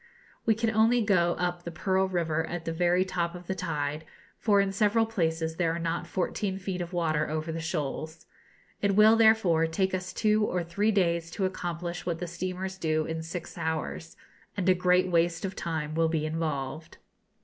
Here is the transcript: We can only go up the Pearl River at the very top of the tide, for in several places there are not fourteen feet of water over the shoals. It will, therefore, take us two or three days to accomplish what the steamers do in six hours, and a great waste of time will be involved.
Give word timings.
We 0.47 0.55
can 0.55 0.71
only 0.71 1.03
go 1.03 1.33
up 1.35 1.61
the 1.63 1.69
Pearl 1.69 2.07
River 2.07 2.43
at 2.47 2.65
the 2.65 2.73
very 2.73 3.05
top 3.05 3.35
of 3.35 3.45
the 3.45 3.53
tide, 3.53 4.03
for 4.39 4.59
in 4.59 4.71
several 4.71 5.05
places 5.05 5.57
there 5.57 5.75
are 5.75 5.77
not 5.77 6.07
fourteen 6.07 6.57
feet 6.57 6.81
of 6.81 6.91
water 6.91 7.29
over 7.29 7.51
the 7.51 7.59
shoals. 7.61 8.25
It 8.81 8.95
will, 8.95 9.15
therefore, 9.15 9.67
take 9.67 9.93
us 9.93 10.11
two 10.11 10.43
or 10.43 10.63
three 10.63 10.89
days 10.91 11.29
to 11.37 11.45
accomplish 11.45 12.03
what 12.03 12.17
the 12.17 12.25
steamers 12.25 12.79
do 12.79 13.05
in 13.05 13.21
six 13.21 13.59
hours, 13.59 14.17
and 14.57 14.67
a 14.67 14.73
great 14.73 15.07
waste 15.11 15.45
of 15.45 15.55
time 15.55 15.93
will 15.93 16.09
be 16.09 16.25
involved. 16.25 16.97